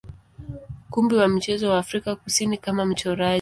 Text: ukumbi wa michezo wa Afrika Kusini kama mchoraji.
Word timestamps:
ukumbi 0.87 1.15
wa 1.15 1.27
michezo 1.27 1.69
wa 1.69 1.77
Afrika 1.79 2.15
Kusini 2.15 2.57
kama 2.57 2.85
mchoraji. 2.85 3.29